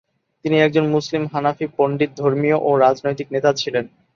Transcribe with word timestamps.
তিনি 0.45 0.55
একজন 0.59 0.85
মুসলিম 0.87 1.23
হানাফি 1.33 1.65
পণ্ডিত, 1.77 2.11
ধর্মীয় 2.21 2.57
ও 2.59 2.69
রাজনৈতিক 2.77 3.27
নেতা 3.35 3.51
ছিলেন। 3.53 3.85